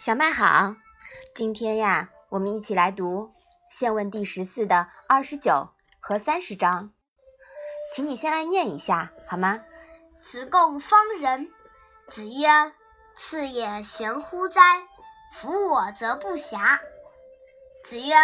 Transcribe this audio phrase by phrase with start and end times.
[0.00, 0.76] 小麦好，
[1.34, 3.26] 今天呀，我们一起来读
[3.68, 5.68] 《现问》第十四的二十九
[6.00, 6.90] 和三十章，
[7.92, 9.60] 请你先来念一下好吗？
[10.22, 11.50] 子贡方人，
[12.08, 12.72] 子曰
[13.14, 14.62] ：“次也贤乎哉？
[15.34, 16.80] 夫我则不暇。”
[17.84, 18.14] 子曰：“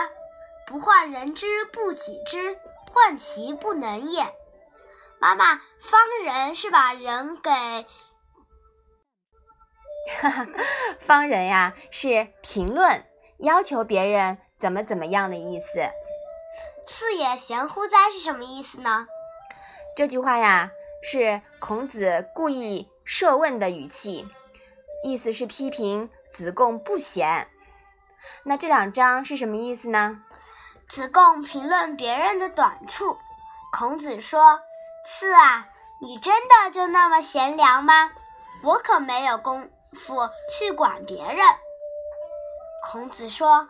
[0.67, 2.59] 不患人之不己知，
[2.91, 4.35] 患其不能也。”
[5.21, 7.51] 妈妈，方人是把人给。
[11.01, 13.05] 方人呀，是评论，
[13.39, 15.89] 要求别人怎么怎么样的意思。
[16.87, 19.07] 次也贤乎哉是什么意思呢？
[19.97, 20.71] 这句话呀，
[21.03, 24.29] 是孔子故意设问的语气，
[25.03, 27.49] 意思是批评子贡不贤。
[28.45, 30.23] 那这两章是什么意思呢？
[30.89, 33.19] 子贡评论别人的短处，
[33.73, 34.61] 孔子说
[35.05, 35.69] ：“次啊，
[36.01, 38.13] 你真的就那么贤良吗？
[38.63, 41.39] 我可没有功。”夫去管别人。
[42.85, 43.69] 孔子说：“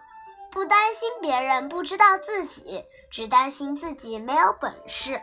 [0.53, 5.23] 不担心别人不知道自己，只担心自己没有本事。”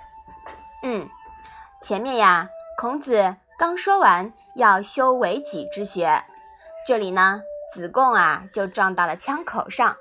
[0.81, 1.07] 嗯，
[1.81, 6.23] 前面呀，孔子刚说完要修为己之学，
[6.87, 7.41] 这里呢，
[7.71, 9.97] 子贡啊就撞到了枪口上。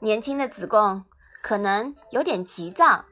[0.00, 1.04] 年轻的子贡
[1.42, 3.06] 可能有点急躁，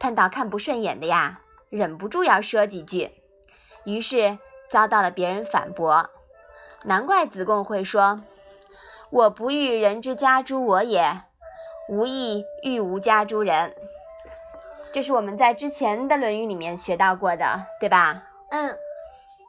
[0.00, 1.40] 碰到看不顺眼的呀，
[1.70, 3.12] 忍不住要说几句，
[3.84, 6.10] 于是遭到了别人反驳。
[6.84, 8.20] 难怪子贡会说
[9.10, 11.22] ：“我不欲人之家诸我也，
[11.88, 13.74] 无亦欲无家诸人。”
[14.92, 18.22] 这是我们在之前的《论语》里面学到过的，对吧？
[18.50, 18.76] 嗯。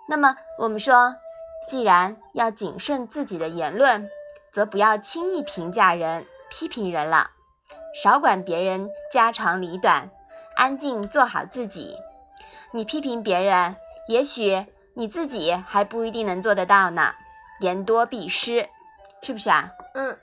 [0.08, 1.16] 那么我们说，
[1.68, 4.10] 既然要谨慎自己的言论，
[4.52, 7.32] 则不要轻易评价人、批评人了，
[7.94, 10.10] 少管别人家长里短，
[10.56, 11.98] 安静做好自己。
[12.72, 13.76] 你批评别人，
[14.08, 14.66] 也许
[14.98, 17.14] 你自己还不一定能做得到呢。
[17.60, 18.70] 言多必失，
[19.22, 19.72] 是不是啊？
[19.94, 20.18] 嗯，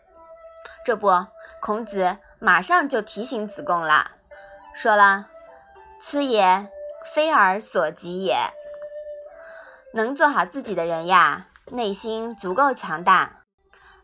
[0.85, 1.27] 这不，
[1.61, 4.11] 孔子马上就提醒子贡了，
[4.75, 5.29] 说了
[6.01, 6.67] ：“此也
[7.15, 8.37] 非尔所及也。
[9.95, 13.43] 能做好自己的人呀，内心足够强大，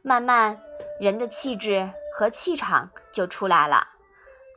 [0.03, 0.59] 慢慢
[1.01, 3.89] 人的气质和气场就出来了，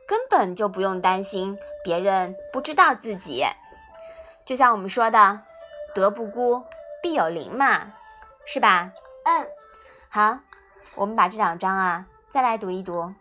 [0.06, 3.44] 根本就不用担心别人不知道自己。
[4.44, 5.40] 就像我们说的，
[5.94, 6.64] 德不孤，
[7.02, 7.92] 必有邻嘛。”
[8.44, 8.90] 是吧？
[9.24, 9.48] 嗯，
[10.08, 10.40] 好，
[10.96, 13.14] 我们把这两章啊再来读一读。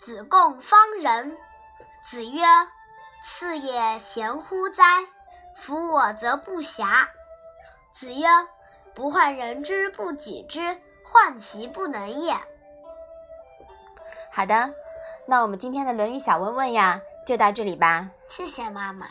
[0.00, 1.36] 子贡方人，
[2.08, 2.42] 子曰
[3.22, 4.84] ：“次也贤乎哉？
[5.56, 7.06] 夫我则不暇。”
[7.94, 8.26] 子曰
[8.96, 12.34] ：“不患人之不己知，患其不能也。”
[14.32, 14.74] 好的，
[15.26, 18.08] 那我们今天的《论语》小问问呀，就到这里吧。
[18.26, 19.06] 谢谢妈妈。